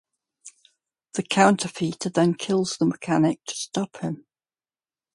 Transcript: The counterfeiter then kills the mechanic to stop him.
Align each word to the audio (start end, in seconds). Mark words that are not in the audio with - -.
The 1.13 1.21
counterfeiter 1.21 2.09
then 2.09 2.33
kills 2.33 2.77
the 2.77 2.87
mechanic 2.87 3.45
to 3.45 3.53
stop 3.53 3.97
him. 3.97 4.25